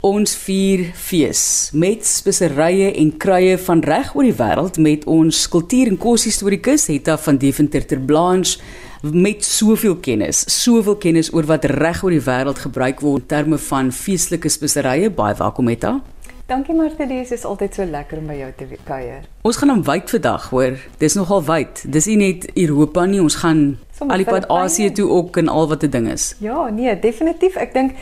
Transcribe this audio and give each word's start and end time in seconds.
Ons 0.00 0.32
vier 0.46 0.86
fees 0.96 1.40
met 1.76 2.06
speserye 2.08 2.86
en 3.02 3.10
kruie 3.20 3.58
van 3.60 3.82
reg 3.84 4.14
oor 4.16 4.24
die 4.24 4.36
wêreld 4.38 4.78
met 4.80 5.02
ons 5.04 5.42
kultuur 5.52 5.90
en 5.90 5.98
koshistorikus 6.00 6.86
Hetta 6.88 7.18
van 7.20 7.36
Deventer 7.36 7.84
ter 7.84 8.00
Blanche 8.00 8.56
met 9.02 9.44
soveel 9.44 9.98
kennis, 10.00 10.40
soveel 10.48 10.96
kennis 10.96 11.28
oor 11.36 11.44
wat 11.50 11.68
reg 11.68 12.00
oor 12.00 12.16
die 12.16 12.22
wêreld 12.24 12.62
gebruik 12.64 13.04
word 13.04 13.26
in 13.26 13.28
terme 13.28 13.58
van 13.66 13.92
feestelike 13.92 14.48
speserye. 14.48 15.12
Baie 15.12 15.36
welkom 15.36 15.68
Hetta. 15.68 15.98
Dankie 16.48 16.74
Martie, 16.74 17.04
dit 17.06 17.30
is 17.36 17.44
altyd 17.44 17.76
so 17.76 17.84
lekker 17.86 18.18
om 18.18 18.32
by 18.32 18.40
jou 18.40 18.48
te 18.56 18.66
kuier. 18.88 19.28
Ons 19.46 19.60
gaan 19.60 19.70
hom 19.70 19.84
wyd 19.86 20.08
vandag, 20.10 20.48
hoor. 20.50 20.80
Dis 20.98 21.14
nogal 21.14 21.44
wyd. 21.46 21.84
Dis 21.92 22.08
nie 22.10 22.16
net 22.24 22.48
Europa 22.56 23.04
nie, 23.06 23.20
ons 23.22 23.36
gaan 23.44 23.60
al 24.00 24.24
die 24.24 24.26
pad 24.26 24.48
Asië 24.50 24.90
toe 24.96 25.06
ook 25.12 25.38
en 25.44 25.52
al 25.52 25.68
wat 25.68 25.84
'n 25.84 25.92
ding 25.92 26.08
is. 26.08 26.34
Ja, 26.40 26.70
nee, 26.70 26.98
definitief. 26.98 27.54
Ek 27.56 27.72
dink 27.72 27.92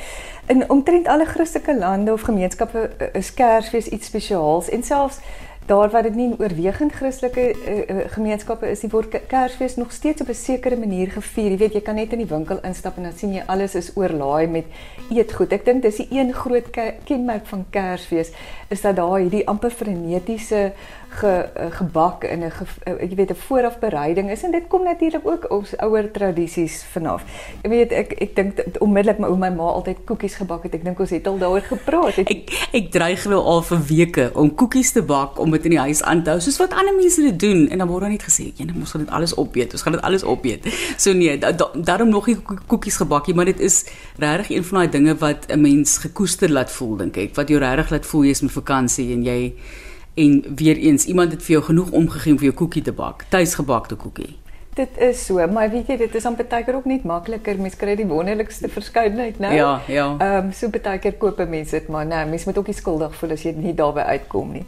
in 0.48 0.70
omtrent 0.70 1.06
alle 1.06 1.24
Christelike 1.24 1.78
lande 1.78 2.12
of 2.12 2.20
gemeenskappe 2.20 2.90
eh, 2.96 3.08
is 3.12 3.34
Kersfees 3.34 3.88
iets 3.88 4.06
spesiaals. 4.06 4.68
En 4.68 4.82
selfs 4.82 5.18
daar 5.68 5.90
waar 5.90 6.02
dit 6.02 6.14
nie 6.14 6.34
oorwegend 6.38 6.92
Christelike 6.96 7.44
uh, 7.52 7.96
gemeenskappe 8.14 8.70
is, 8.70 8.80
die 8.80 8.90
word 8.90 9.12
Kersfees 9.28 9.76
nog 9.76 9.92
steeds 9.92 10.24
op 10.24 10.28
'n 10.28 10.34
sekere 10.34 10.76
manier 10.76 11.10
gevier. 11.10 11.50
Jy 11.50 11.56
weet, 11.56 11.72
jy 11.72 11.80
kan 11.80 11.94
net 11.94 12.12
in 12.12 12.24
die 12.24 12.32
winkel 12.34 12.58
instap 12.62 12.96
en 12.96 13.02
dan 13.02 13.12
sien 13.12 13.34
jy 13.34 13.42
alles 13.46 13.74
is 13.74 13.90
oorlaai 13.94 14.46
met 14.46 14.64
eetgoed. 15.10 15.52
Ek 15.52 15.64
dink 15.64 15.82
dis 15.82 15.96
die 15.96 16.08
een 16.10 16.32
groot 16.32 16.70
kenmerk 17.04 17.46
van 17.46 17.66
Kersfees 17.70 18.32
is 18.68 18.80
dat 18.80 18.96
daar 18.96 19.18
hierdie 19.18 19.46
amper 19.46 19.70
frenetiese 19.70 20.72
ge, 21.08 21.48
uh, 21.56 21.66
gebak 21.70 22.24
in 22.24 22.38
'n 22.38 22.52
uh, 22.88 23.00
jy 23.00 23.14
weet 23.14 23.30
'n 23.30 23.34
voorafbereiding 23.34 24.30
is 24.30 24.42
en 24.42 24.50
dit 24.50 24.66
kom 24.68 24.82
natuurlik 24.84 25.26
ook 25.26 25.50
ons 25.50 25.76
ouer 25.76 26.10
tradisies 26.10 26.84
vanaf. 26.92 27.24
Jy 27.62 27.68
weet 27.70 27.92
ek 27.92 28.12
ek 28.12 28.36
dink 28.36 28.52
onmiddellik 28.78 29.18
my 29.18 29.26
ouma 29.26 29.50
ma 29.50 29.62
altyd 29.62 29.96
koekies 30.04 30.34
gebak 30.34 30.62
het. 30.62 30.74
Ek 30.74 30.84
dink 30.84 31.00
ons 31.00 31.10
het 31.10 31.26
al 31.26 31.38
daaroor 31.38 31.60
gepraat. 31.60 32.14
Het, 32.14 32.28
ek 32.28 32.68
ek 32.72 32.92
dreig 32.92 33.24
wel 33.24 33.44
al 33.44 33.62
vir 33.62 33.80
weke 33.88 34.30
om 34.34 34.54
koekies 34.54 34.92
te 34.92 35.02
bak 35.02 35.38
om 35.38 35.50
dit 35.58 35.68
in 35.68 35.76
die 35.76 35.82
huis 35.82 36.02
aan 36.06 36.22
te 36.24 36.32
hou 36.32 36.40
soos 36.42 36.56
wat 36.62 36.74
ander 36.78 36.96
mense 36.96 37.22
dit 37.22 37.36
doen 37.42 37.66
en 37.68 37.82
dan 37.82 37.90
word 37.90 38.06
dan 38.06 38.14
net 38.14 38.24
gesê 38.26 38.48
jy 38.56 38.68
moet 38.72 38.92
dit 39.02 39.12
alles 39.18 39.34
opeet. 39.36 39.74
Ons 39.76 39.84
gaan 39.84 39.98
dit 39.98 40.04
alles 40.06 40.24
opeet. 40.24 40.66
So 40.96 41.12
nee, 41.12 41.36
da, 41.38 41.52
da, 41.52 41.68
daarom 41.74 42.08
nog 42.14 42.26
nie 42.30 42.38
koekies 42.70 42.98
gebak 43.02 43.28
nie, 43.28 43.36
maar 43.38 43.50
dit 43.50 43.60
is 43.60 43.84
regtig 44.18 44.56
een 44.56 44.64
van 44.70 44.80
daai 44.80 44.90
dinge 44.96 45.14
wat 45.20 45.46
'n 45.50 45.60
mens 45.60 45.98
gekoester 45.98 46.50
laat 46.50 46.70
voel 46.70 46.96
dink 46.96 47.16
ek. 47.16 47.34
Wat 47.34 47.48
jou 47.48 47.60
regtig 47.60 47.90
laat 47.90 48.06
voel 48.06 48.24
jy's 48.24 48.42
met 48.42 48.52
vakansie 48.52 49.12
en 49.12 49.22
jy 49.24 49.54
en 50.14 50.42
weer 50.56 50.76
eens 50.76 51.04
iemand 51.04 51.32
het 51.32 51.42
vir 51.42 51.52
jou 51.52 51.64
genoeg 51.64 51.90
omgegee 51.90 52.32
om 52.32 52.38
vir 52.38 52.50
jou 52.50 52.56
koekie 52.56 52.82
te 52.82 52.92
bak, 52.92 53.24
tuisgebakte 53.30 53.94
koekie. 53.94 54.36
Dit 54.78 54.98
is 55.02 55.24
so, 55.26 55.42
maar 55.50 55.70
weet 55.70 55.88
jy, 55.90 55.96
dit 55.98 56.14
is 56.14 56.26
aan 56.28 56.36
baie 56.38 56.62
keer 56.62 56.76
ook 56.78 56.86
net 56.86 57.06
makliker. 57.08 57.58
Mens 57.58 57.74
kry 57.76 57.96
die 57.98 58.06
wonderlikste 58.06 58.70
verskeidenheid 58.70 59.40
nou. 59.42 59.50
Ja, 59.54 59.72
ja. 59.90 60.06
Ehm 60.22 60.46
um, 60.46 60.52
so 60.54 60.70
baie 60.70 61.00
keer 61.02 61.18
koop 61.18 61.42
mense 61.50 61.74
dit, 61.74 61.88
maar 61.90 62.06
nou, 62.06 62.22
mens 62.30 62.46
moet 62.46 62.58
ook 62.58 62.70
nie 62.70 62.78
skuldig 62.78 63.16
voel 63.18 63.34
as 63.34 63.42
jy 63.42 63.56
nie 63.58 63.74
daarby 63.74 64.06
uitkom 64.14 64.52
nie. 64.54 64.64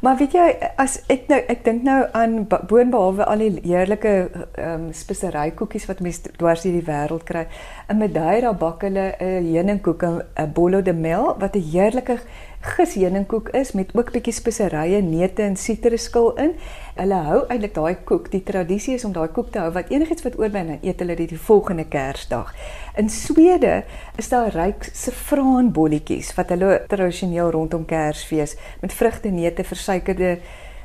Maar 0.00 0.16
weet 0.20 0.34
jy, 0.36 0.46
as 0.78 1.00
ek 1.10 1.26
nou 1.26 1.38
ek 1.50 1.64
dink 1.66 1.82
nou 1.82 1.98
aan 2.14 2.36
boonbehalwe 2.46 3.24
al 3.26 3.42
die 3.42 3.64
heerlike 3.64 4.12
ehm 4.30 4.74
um, 4.74 4.84
spesery 4.94 5.50
koekies 5.58 5.88
wat 5.90 6.04
mense 6.06 6.30
dwars 6.38 6.62
deur 6.62 6.76
die 6.78 6.86
wêreld 6.86 7.26
kry, 7.26 7.48
in 7.90 7.98
Madeira 7.98 8.52
bak 8.54 8.86
hulle 8.86 9.08
'n 9.18 9.48
heuningkoek, 9.50 10.04
'n 10.04 10.52
bolo 10.54 10.82
de 10.82 10.94
mel 10.94 11.34
wat 11.42 11.56
'n 11.56 11.66
heerlike 11.72 12.20
gis 12.60 12.94
heuningkoek 12.98 13.48
is 13.54 13.72
met 13.72 13.90
ook 13.94 14.10
bietjie 14.12 14.32
speserye, 14.34 14.98
neute 15.02 15.42
en 15.42 15.56
sitrusskil 15.56 16.32
in. 16.42 16.54
Hulle 16.96 17.18
hou 17.28 17.40
eintlik 17.46 17.74
daai 17.76 17.96
koek. 18.08 18.30
Die 18.32 18.42
tradisie 18.42 18.96
is 18.98 19.04
om 19.06 19.12
daai 19.14 19.28
koek 19.34 19.52
te 19.54 19.62
hou 19.62 19.70
wat 19.76 19.92
enigiets 19.94 20.26
wat 20.26 20.38
oorbly 20.40 20.64
dan 20.66 20.80
eet 20.82 21.02
hulle 21.02 21.16
dit 21.18 21.30
die 21.30 21.38
volgende 21.38 21.86
Kersdag. 21.88 22.50
In 22.98 23.10
Swede 23.14 23.84
is 24.18 24.30
daar 24.32 24.50
ryk 24.54 24.88
safraanbolletjies 24.92 26.32
wat 26.38 26.50
hulle 26.54 26.80
tradisioneel 26.90 27.52
rondom 27.54 27.86
Kersfees 27.86 28.56
met 28.82 28.92
vrugte, 28.92 29.30
neute, 29.30 29.64
versuikerde 29.64 30.38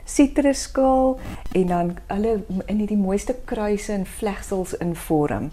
sitrusskil 0.05 1.17
en 1.55 1.67
dan 1.67 1.91
hulle 2.11 2.37
in 2.67 2.83
hierdie 2.83 2.99
mooiste 2.99 3.35
kruise 3.49 3.93
en 3.93 4.05
vlegsels 4.05 4.77
in 4.77 4.93
vorm. 5.07 5.49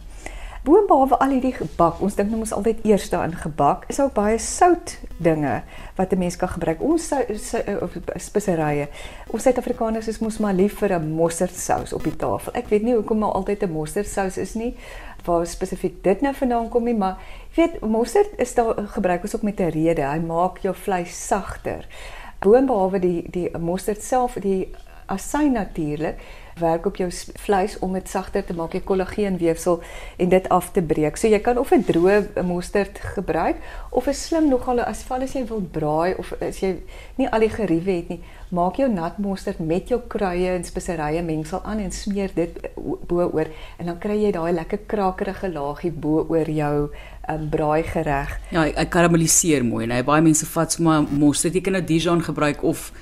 Boonbehalwe 0.61 1.17
al 1.17 1.31
hierdie 1.33 1.55
gebak, 1.57 2.03
ons 2.05 2.19
dink 2.19 2.29
nou 2.29 2.43
mos 2.43 2.51
altyd 2.53 2.83
eers 2.85 3.07
daarin 3.09 3.33
gebak, 3.33 3.87
is 3.89 3.97
ook 4.03 4.11
baie 4.13 4.37
sout 4.45 4.99
dinge 5.17 5.63
wat 5.97 6.13
'n 6.13 6.19
mens 6.19 6.37
kan 6.37 6.49
gebruik. 6.49 6.83
Ons 6.83 7.13
speserye. 8.17 8.89
Ons 9.33 9.43
Suid-Afrikaners 9.43 10.09
is 10.09 10.19
mos 10.19 10.39
maar 10.39 10.53
lief 10.53 10.79
vir 10.79 10.93
'n 10.99 11.15
mosterdsous 11.15 11.93
op 11.93 12.05
die 12.05 12.17
tafel. 12.17 12.53
Ek 12.53 12.69
weet 12.69 12.83
nie 12.83 12.95
hoekom 12.95 13.19
maar 13.19 13.33
altyd 13.33 13.63
'n 13.63 13.73
mosterdsous 13.73 14.37
is 14.37 14.55
nie 14.55 14.77
waar 15.25 15.47
spesifiek 15.47 16.03
dit 16.03 16.21
nou 16.21 16.35
vandaan 16.35 16.69
kom 16.69 16.85
nie, 16.85 16.95
maar 16.95 17.17
jy 17.55 17.63
weet 17.63 17.81
mosterd 17.81 18.39
is 18.39 18.55
daar 18.55 18.75
gebruik 18.87 19.23
ons 19.23 19.35
ook 19.37 19.43
met 19.43 19.61
'n 19.61 19.71
rede. 19.71 20.03
Hy 20.03 20.19
maak 20.19 20.59
jou 20.59 20.75
vleis 20.75 21.27
sagter. 21.27 21.87
Boonbehalwe 22.39 22.99
die 22.99 23.31
die 23.31 23.59
mosterd 23.59 24.03
self, 24.03 24.35
die 24.35 24.69
asyn 25.11 25.53
natuurlik 25.53 26.21
werk 26.61 26.87
op 26.87 26.97
jou 26.97 27.09
vleis 27.41 27.79
om 27.79 27.93
dit 27.97 28.09
sagter 28.09 28.45
te 28.45 28.55
maak, 28.57 28.75
die 28.77 28.85
kollageenweefsel 28.85 29.81
en 30.21 30.33
dit 30.33 30.49
af 30.49 30.71
te 30.75 30.83
breek. 30.83 31.17
So 31.17 31.29
jy 31.29 31.41
kan 31.41 31.59
of 31.59 31.73
'n 31.73 31.85
droë 31.85 32.43
mosterd 32.45 32.99
gebruik 33.15 33.57
of 33.91 34.07
'n 34.07 34.15
slim 34.15 34.49
nogal 34.49 34.81
as 34.81 35.03
val 35.03 35.23
as 35.23 35.33
jy 35.33 35.47
wil 35.47 35.61
braai 35.61 36.15
of 36.19 36.33
as 36.41 36.61
jy 36.61 36.77
nie 37.17 37.29
al 37.29 37.41
die 37.41 37.49
geriewe 37.49 37.93
het 37.93 38.09
nie, 38.09 38.21
maak 38.51 38.77
jou 38.77 38.89
nat 38.89 39.19
mosterd 39.19 39.59
met 39.59 39.89
jou 39.89 40.01
kruie 40.09 40.49
en 40.49 40.65
speserye 40.65 41.23
mengsel 41.23 41.63
aan 41.65 41.79
en 41.79 41.93
smeer 41.93 42.31
dit 42.35 42.51
bo-oor 43.07 43.47
en 43.79 43.87
dan 43.87 43.99
kry 43.99 44.23
jy 44.23 44.33
daai 44.33 44.53
lekker 44.53 44.79
krakerige 44.87 45.49
laagie 45.49 45.93
bo-oor 45.93 46.51
jou 46.51 46.91
um, 47.29 47.49
braai 47.49 47.83
gereg. 47.83 48.41
Ja, 48.51 48.63
hy 48.63 48.85
karamelliseer 48.85 49.65
mooi 49.65 49.85
en 49.85 49.91
hy 49.91 50.03
baie 50.03 50.23
mense 50.23 50.47
vat 50.47 50.73
sommer 50.73 51.07
mosterd 51.11 51.55
jy 51.55 51.61
kan 51.61 51.73
nou 51.73 51.83
Dijon 51.83 52.23
gebruik 52.23 52.63
of 52.63 52.93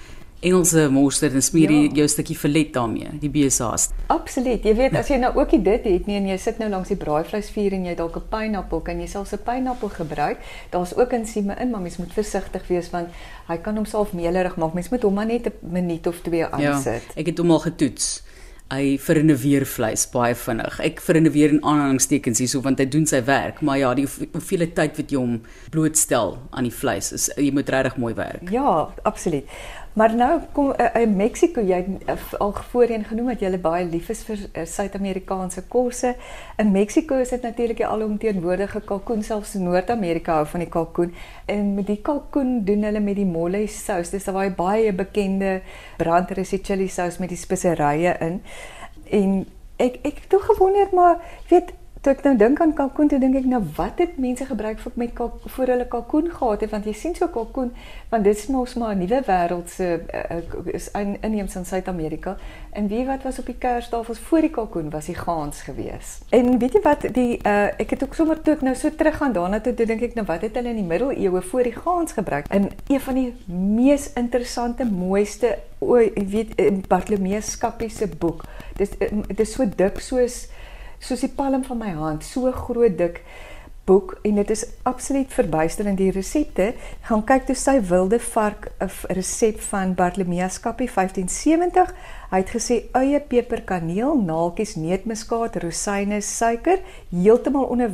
Engelse 0.40 0.84
mosterd 0.94 1.34
en 1.34 1.42
smeer 1.42 1.70
ja. 1.74 1.88
jou 1.98 2.04
stukkie 2.08 2.36
filet 2.38 2.68
daarmee, 2.72 3.08
die 3.18 3.30
besaas. 3.30 3.88
Absoluut. 4.06 4.62
Jy 4.62 4.74
weet 4.78 4.94
as 4.94 5.10
jy 5.10 5.18
nou 5.18 5.32
ook 5.34 5.50
dit 5.50 5.88
het 5.90 6.06
nie 6.06 6.14
en 6.14 6.28
jy 6.30 6.36
sit 6.38 6.60
nou 6.62 6.68
langs 6.70 6.92
die 6.92 6.98
braaivleisvuur 7.00 7.74
en 7.74 7.88
jy 7.88 7.94
dalk 7.98 8.16
'n 8.20 8.28
pineappel, 8.30 8.80
kan 8.86 9.00
jy 9.00 9.08
selfs 9.10 9.34
'n 9.34 9.42
pineappel 9.42 9.88
gebruik. 9.88 10.38
Daar's 10.70 10.94
ook 10.94 11.12
ensieme 11.12 11.56
in, 11.58 11.70
maar 11.70 11.80
mens 11.80 11.98
moet 11.98 12.12
versigtig 12.12 12.68
wees 12.68 12.90
want 12.90 13.08
hy 13.48 13.56
kan 13.56 13.74
homself 13.74 14.12
melerig 14.12 14.56
maak. 14.56 14.74
Mens 14.74 14.88
moet 14.88 15.02
hom 15.02 15.14
maar 15.14 15.26
net 15.26 15.46
'n 15.46 15.52
minuut 15.60 16.06
of 16.06 16.20
twee 16.22 16.44
aansit. 16.44 17.02
Ja, 17.02 17.20
ek 17.20 17.26
het 17.26 17.38
hom 17.38 17.50
al 17.50 17.58
getoets. 17.58 18.22
Hy 18.68 18.98
verinneweer 19.00 19.64
vleis 19.64 20.02
baie 20.12 20.34
vinnig. 20.34 20.74
Ek 20.84 20.98
verinneweer 21.00 21.54
in 21.54 21.62
aanhalingstekens 21.64 22.38
hierso 22.38 22.60
want 22.60 22.78
hy 22.78 22.84
doen 22.84 23.06
sy 23.06 23.22
werk, 23.24 23.62
maar 23.64 23.78
ja, 23.78 23.94
die 23.94 24.04
hoeveelheid 24.04 24.74
tyd 24.76 24.98
wat 25.00 25.10
jy 25.10 25.16
hom 25.16 25.38
blootstel 25.72 26.36
aan 26.50 26.68
die 26.68 26.74
vleis 26.74 27.08
is 27.16 27.30
jy 27.36 27.48
moet 27.56 27.68
regtig 27.72 27.96
mooi 27.96 28.12
werk. 28.18 28.50
Ja, 28.52 28.92
absoluut. 29.08 29.48
Maar 29.92 30.14
nou 30.14 30.40
kom 30.52 30.72
uh, 30.72 31.00
in 31.00 31.16
Mexiko 31.16 31.62
jy 31.64 31.78
uh, 32.06 32.16
al 32.38 32.52
voorheen 32.70 33.04
genoem 33.04 33.32
dat 33.32 33.40
jy 33.42 33.50
baie 33.62 33.86
lief 33.88 34.10
is 34.12 34.20
vir 34.26 34.44
uh, 34.46 34.64
Suid-Amerikaanse 34.68 35.64
kosse. 35.68 36.14
In 36.58 36.70
Mexiko 36.74 37.18
is 37.18 37.32
dit 37.34 37.42
natuurlik 37.42 37.80
die 37.80 37.86
alomteenwoordige 37.86 38.80
kalkoen 38.86 39.22
selfs 39.26 39.56
in 39.58 39.66
Noord-Amerika 39.66 40.38
hou 40.38 40.46
van 40.52 40.64
die 40.64 40.70
kalkoen 40.70 41.14
en 41.46 41.74
met 41.74 41.88
die 41.90 42.00
kalkoen 42.04 42.62
doen 42.68 42.86
hulle 42.86 43.02
met 43.02 43.18
die 43.18 43.26
mole 43.26 43.64
sous. 43.66 44.12
Dis 44.14 44.28
daai 44.28 44.50
baie 44.54 44.92
bekende 44.92 45.60
brandrisse 45.98 46.60
chili 46.62 46.88
sous 46.88 47.18
met 47.18 47.32
die 47.34 47.40
speserye 47.40 48.14
in. 48.24 48.40
En 49.10 49.38
ek 49.78 50.00
ek 50.02 50.22
het 50.22 50.30
toe 50.30 50.42
gewonder 50.46 50.88
maar 50.92 51.18
weet 51.50 51.74
Toe 52.08 52.14
ek 52.16 52.22
nou 52.24 52.38
dink 52.40 52.60
aan 52.64 52.70
kalkoen, 52.72 53.08
toe 53.12 53.18
dink 53.20 53.34
ek 53.36 53.44
nou 53.44 53.58
wat 53.76 53.98
het 54.00 54.14
mense 54.16 54.46
gebruik 54.48 54.78
vir 54.80 54.92
met 54.96 55.10
kalk, 55.12 55.42
voor 55.52 55.72
hulle 55.74 55.84
kalkoen 55.92 56.30
gehad 56.32 56.62
het 56.64 56.70
want 56.72 56.86
jy 56.88 56.94
sien 56.96 57.12
so 57.18 57.28
kalkoen 57.28 57.68
want 58.08 58.24
dit 58.24 58.32
is 58.32 58.46
mos 58.48 58.78
maar 58.80 58.94
'n 58.94 59.02
nuwe 59.04 59.18
wêreld 59.26 59.68
se 59.68 59.88
uh, 60.14 60.72
is 60.72 60.88
in 60.96 61.18
inheems 61.20 61.56
in 61.60 61.68
Suid-Amerika 61.68 62.38
en 62.72 62.88
wie 62.88 63.04
wat 63.04 63.28
was 63.28 63.38
op 63.38 63.52
die 63.52 63.58
kerstafels 63.58 64.24
voor 64.30 64.40
die 64.40 64.50
kalkoen 64.50 64.90
was 64.90 65.12
die 65.12 65.18
gaans 65.20 65.60
gewees. 65.60 66.24
En 66.30 66.58
weet 66.58 66.72
jy 66.72 66.80
wat 66.80 67.04
die 67.12 67.40
uh, 67.44 67.76
ek 67.76 67.90
het 67.90 68.04
ook 68.04 68.14
sommer 68.14 68.40
toe 68.40 68.54
ek 68.54 68.64
nou 68.64 68.74
so 68.74 68.88
terug 68.88 69.16
gaan 69.16 69.32
daarna 69.32 69.60
toe, 69.60 69.74
toe 69.74 69.86
dink 69.86 70.00
ek 70.00 70.14
nou 70.14 70.24
wat 70.26 70.40
het 70.40 70.56
hulle 70.56 70.72
in 70.72 70.80
die 70.80 70.88
middeleeue 70.88 71.42
voor 71.42 71.62
die 71.62 71.76
gaans 71.76 72.12
gebruik? 72.12 72.48
In 72.48 72.70
een 72.88 73.00
van 73.00 73.14
die 73.14 73.34
mees 73.52 74.12
interessante 74.12 74.84
mooiste 74.84 75.58
o, 75.78 76.00
weet 76.16 76.56
Bartolomeus 76.88 77.50
Skappie 77.50 77.90
se 77.90 78.08
boek. 78.08 78.44
Dis 78.76 78.96
dit 78.96 79.40
is 79.40 79.52
so 79.52 79.68
dik 79.68 80.00
soos 80.00 80.46
soos 80.98 81.20
die 81.20 81.32
palm 81.34 81.64
van 81.64 81.78
my 81.78 81.92
hand, 81.94 82.24
so 82.24 82.52
groot 82.52 82.98
dik 82.98 83.22
boek 83.88 84.18
en 84.22 84.36
dit 84.40 84.50
is 84.52 84.64
absoluut 84.88 85.32
verbuisterend 85.32 85.98
die 86.00 86.10
resepte. 86.12 86.72
Gaan 87.08 87.24
kyk 87.28 87.46
toe 87.48 87.56
sy 87.56 87.78
wilde 87.90 88.18
vark 88.20 88.70
'n 88.84 88.90
resep 89.16 89.60
van 89.70 89.94
Bartolomeus 89.94 90.60
Kappie 90.60 90.90
1570. 90.94 91.94
Hy 92.30 92.38
het 92.42 92.50
gesê 92.52 92.76
eie 92.92 93.20
peper, 93.20 93.62
kaneel, 93.64 94.20
naaltjies, 94.20 94.74
neutmuskaat, 94.76 95.56
rosyne, 95.62 96.20
suiker 96.20 96.78
heeltemal 97.10 97.64
onder 97.64 97.90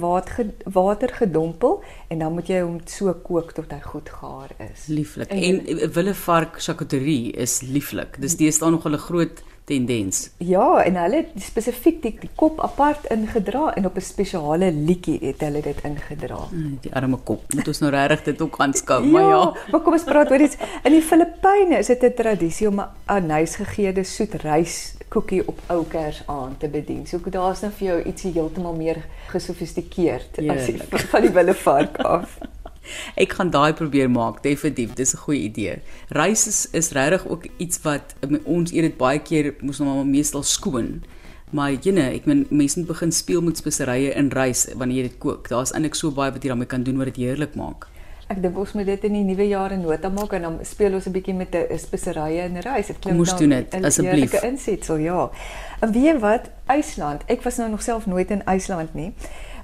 water 0.64 1.10
gedompel 1.20 1.82
en 2.08 2.18
dan 2.18 2.32
moet 2.34 2.48
jy 2.48 2.60
hom 2.60 2.80
so 2.84 3.14
kook 3.14 3.52
tot 3.52 3.70
hy 3.70 3.80
goed 3.80 4.08
gaar 4.08 4.50
is. 4.58 4.86
Lieflik. 4.86 5.30
En, 5.30 5.66
en 5.66 5.92
wille 5.92 6.14
vark 6.14 6.58
charcuterie 6.58 7.32
is 7.32 7.60
lieflik. 7.62 8.20
Dis 8.20 8.36
deesdae 8.36 8.70
nog 8.70 8.84
'n 8.88 8.98
groot 8.98 9.42
tendens. 9.64 10.30
Ja, 10.38 10.82
en 10.84 10.96
hulle 11.00 11.22
het 11.22 11.42
spesifiek 11.42 12.02
die, 12.02 12.12
die 12.20 12.30
kop 12.36 12.60
apart 12.60 13.06
ingedra 13.12 13.72
en 13.74 13.86
op 13.86 13.96
'n 13.96 14.00
spesiale 14.00 14.72
liedjie 14.72 15.18
het 15.22 15.40
hulle 15.40 15.62
dit 15.62 15.80
ingedra. 15.84 16.40
Mm, 16.50 16.78
die 16.80 16.94
arme 16.94 17.16
kop. 17.16 17.52
Moet 17.54 17.68
ons 17.68 17.78
nou 17.78 17.92
regtig 17.92 18.22
dit 18.22 18.42
ook 18.42 18.58
aanskou, 18.58 19.04
ja, 19.04 19.10
maar 19.10 19.22
ja. 19.22 19.56
Maar 19.70 19.80
kom 19.80 19.92
ons 19.92 20.04
praat 20.04 20.30
oor 20.30 20.40
iets. 20.40 20.56
In 20.82 20.92
die 20.92 21.02
Filippyne 21.02 21.78
is 21.78 21.86
dit 21.86 22.02
'n 22.02 22.14
tradisie 22.14 22.68
om 22.68 22.80
'n 22.80 22.88
anysgegeede 23.04 24.04
soet 24.04 24.34
rys 24.34 24.94
koekie 25.08 25.42
op 25.46 25.58
ou 25.66 25.84
kers 25.84 26.22
aan 26.26 26.56
te 26.58 26.68
bedien. 26.68 27.06
So 27.06 27.20
daar's 27.24 27.60
nou 27.60 27.72
vir 27.72 27.86
jou 27.86 28.02
ietsie 28.02 28.32
heeltemal 28.32 28.74
meer 28.74 29.04
gesofistikeerd 29.26 30.38
as 30.50 30.66
die, 30.66 30.78
van 31.12 31.22
die 31.22 31.30
wille 31.30 31.54
vark 31.54 31.96
af. 31.98 32.38
Ek 33.22 33.32
gaan 33.38 33.50
daai 33.50 33.72
probeer 33.72 34.10
maak, 34.10 34.42
definitief. 34.42 34.94
Dis 34.94 35.14
'n 35.14 35.22
goeie 35.26 35.42
idee. 35.48 35.80
Rys 36.08 36.46
is 36.46 36.68
is 36.72 36.90
regtig 36.92 37.26
ook 37.28 37.46
iets 37.56 37.82
wat 37.82 38.14
ons 38.44 38.72
eet 38.72 38.82
dit 38.82 38.96
baie 38.96 39.18
keer 39.18 39.54
moes 39.60 39.78
nou 39.78 39.94
maar 39.94 40.06
meestal 40.06 40.42
skoon. 40.42 41.02
Maar 41.50 41.72
jene, 41.80 42.10
ek 42.10 42.24
meen 42.26 42.46
mense 42.50 42.78
moet 42.78 42.88
begin 42.88 43.12
speel 43.12 43.42
met 43.42 43.56
speserye 43.56 44.14
in 44.14 44.30
rys 44.34 44.66
wanneer 44.74 44.96
jy 44.96 45.08
dit 45.08 45.18
kook. 45.18 45.48
Daar's 45.48 45.72
eintlik 45.72 45.94
so 45.94 46.10
baie 46.10 46.32
wat 46.32 46.42
jy 46.42 46.48
daarmee 46.48 46.66
kan 46.66 46.82
doen 46.82 46.96
wat 46.98 47.14
dit 47.14 47.16
heerlik 47.16 47.54
maak. 47.54 47.86
Ek 48.32 48.40
dink 48.42 48.56
ons 48.58 48.72
moet 48.72 48.86
dit 48.86 49.04
in 49.04 49.12
die 49.12 49.22
nuwe 49.22 49.46
jaar 49.48 49.76
nota 49.76 50.08
maak 50.08 50.32
en 50.32 50.42
dan 50.42 50.58
speel 50.64 50.94
ons 50.94 51.06
'n 51.06 51.12
bietjie 51.12 51.34
met 51.34 51.54
'n 51.54 51.78
speserye 51.78 52.44
in 52.44 52.56
rys. 52.56 52.86
Dit 52.86 52.98
klink 52.98 53.16
nou 53.18 53.38
dit 53.48 53.84
asseblief. 53.84 54.32
'n 54.32 54.46
insetsel, 54.46 54.96
ja. 54.96 55.30
En 55.80 55.92
weet 55.92 56.04
jy 56.04 56.18
wat? 56.18 56.50
IJsland. 56.66 57.22
Ek 57.26 57.42
was 57.42 57.56
nou 57.56 57.70
nog 57.70 57.82
self 57.82 58.06
nooit 58.06 58.30
in 58.30 58.44
IJsland 58.44 58.94
nie 58.94 59.12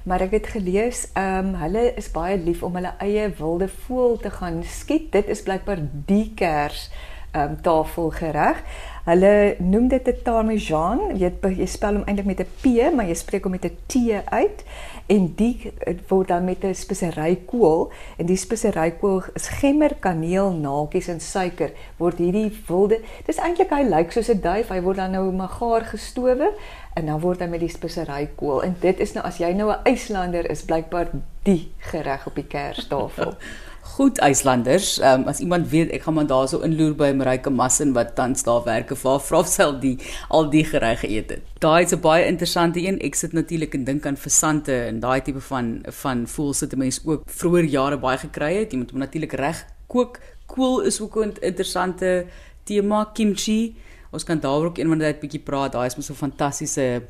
maar 0.03 0.21
ek 0.25 0.31
het 0.31 0.47
gelees 0.55 1.07
ehm 1.13 1.53
um, 1.53 1.55
hulle 1.61 1.93
is 1.99 2.11
baie 2.11 2.37
lief 2.37 2.63
om 2.63 2.75
hulle 2.75 2.93
eie 2.99 3.29
wilde 3.37 3.67
voël 3.85 4.17
te 4.17 4.29
gaan 4.29 4.63
skiet. 4.63 5.11
Dit 5.11 5.27
is 5.29 5.43
blykbaar 5.43 5.83
die 6.09 6.31
kers 6.35 6.89
um, 7.35 7.61
tafelgereg. 7.61 8.63
Hulle 9.05 9.55
noem 9.57 9.87
dit 9.87 10.07
'n 10.07 10.21
parmesan. 10.23 10.99
Jy 11.17 11.31
weet 11.41 11.57
jy 11.57 11.65
spel 11.65 11.93
hom 11.93 12.03
eintlik 12.05 12.25
met 12.25 12.39
'n 12.39 12.47
P, 12.61 12.93
maar 12.95 13.05
jy 13.05 13.13
spreek 13.13 13.43
hom 13.43 13.51
met 13.51 13.65
'n 13.65 13.77
T 13.87 13.95
uit 14.25 14.63
en 15.07 15.33
die 15.35 15.73
word 16.07 16.27
dan 16.27 16.45
met 16.45 16.63
'n 16.63 16.73
speserykool 16.73 17.91
en 18.17 18.25
die 18.25 18.35
speserykool 18.37 19.23
is 19.33 19.47
gemmer, 19.47 19.95
kaneel, 19.99 20.51
naaltjies 20.51 21.07
en 21.07 21.19
suiker 21.19 21.71
word 21.97 22.17
hierdie 22.17 22.51
wilde. 22.67 22.99
Dis 23.25 23.37
eintlik 23.37 23.69
hy 23.69 23.83
lyk 23.83 24.11
soos 24.11 24.29
'n 24.29 24.41
duif. 24.41 24.69
Hy 24.69 24.81
word 24.81 24.97
dan 24.97 25.11
nou 25.11 25.31
maar 25.31 25.49
gaar 25.49 25.81
gestowe 25.81 26.53
en 26.93 27.05
dan 27.05 27.19
word 27.19 27.39
hy 27.39 27.47
met 27.47 27.59
die 27.59 27.69
speserykool 27.69 28.63
en 28.63 28.75
dit 28.79 28.99
is 28.99 29.13
nou 29.13 29.25
as 29.25 29.37
jy 29.37 29.53
nou 29.53 29.71
'n 29.71 29.83
IJslander 29.83 30.49
is 30.49 30.63
blykbaar 30.63 31.09
die 31.43 31.71
gereg 31.77 32.27
op 32.27 32.35
die 32.35 32.47
kerstafel. 32.47 33.33
Goed 33.81 34.17
IJslanders, 34.17 34.99
um, 35.01 35.23
as 35.27 35.39
iemand 35.39 35.69
weet 35.69 35.89
ek 35.89 36.03
gaan 36.05 36.13
maar 36.13 36.27
daarso 36.29 36.59
inloer 36.61 36.93
by 36.95 37.09
Marike 37.17 37.49
Massin 37.49 37.95
wat 37.95 38.13
tans 38.15 38.43
daar 38.45 38.61
werk 38.63 38.91
of 38.93 39.01
waar 39.01 39.19
vra 39.25 39.41
sel 39.43 39.73
die 39.81 39.95
al 40.29 40.49
die 40.53 40.61
gereg 40.65 41.01
geëet 41.01 41.33
het. 41.33 41.47
Daai 41.59 41.83
is 41.83 41.93
'n 41.93 41.99
baie 41.99 42.25
interessante 42.25 42.79
een. 42.79 42.99
Ek 43.01 43.15
sit 43.15 43.33
natuurlik 43.33 43.73
en 43.73 43.83
dink 43.83 44.05
aan 44.05 44.17
versante 44.17 44.73
en 44.73 44.99
daai 44.99 45.21
tipe 45.21 45.41
van 45.41 45.83
van 45.87 46.27
voels 46.27 46.57
sit 46.57 46.75
mense 46.75 47.01
ook 47.05 47.23
vroeër 47.25 47.65
jare 47.65 47.97
baie 47.97 48.17
gekry 48.17 48.53
het. 48.59 48.71
Jy 48.71 48.77
moet 48.77 48.91
hom 48.91 48.99
natuurlik 48.99 49.33
reg 49.33 49.65
kook. 49.87 50.19
Kool 50.45 50.81
is 50.81 51.01
ook 51.01 51.15
'n 51.15 51.33
interessante 51.41 52.25
tema 52.63 53.09
kimchi. 53.13 53.75
Ons 54.11 54.23
kan 54.23 54.39
daaroor 54.39 54.65
ook 54.65 54.77
eendag 54.77 55.15
'n 55.15 55.19
bietjie 55.19 55.43
praat. 55.43 55.71
Daai 55.71 55.87
is 55.87 55.95
mos 55.95 56.05
so 56.05 56.13
'n 56.13 56.17
fantastiese 56.29 57.01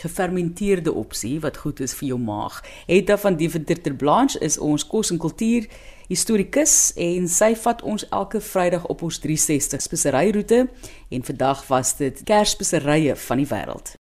gefermenteerde 0.00 0.92
opsie 0.92 1.38
wat 1.40 1.56
goed 1.56 1.80
is 1.80 1.94
vir 1.94 2.08
jou 2.12 2.18
maag. 2.18 2.60
Etta 2.86 3.18
van 3.18 3.36
die 3.36 3.50
Verter 3.50 3.94
Blanche 3.94 4.40
is 4.40 4.58
ons 4.58 4.86
kos 4.86 5.10
en 5.10 5.18
kultuur 5.18 5.68
historikus 6.10 6.92
en 6.98 7.28
sy 7.30 7.52
vat 7.54 7.82
ons 7.86 8.08
elke 8.10 8.40
Vrydag 8.42 8.88
op 8.90 9.02
ons 9.06 9.22
360 9.22 9.82
speseryroete 9.86 10.66
en 11.10 11.24
vandag 11.32 11.66
was 11.70 11.96
dit 12.02 12.22
Kersspeserye 12.26 13.16
van 13.16 13.44
die 13.44 13.50
wêreld. 13.52 13.99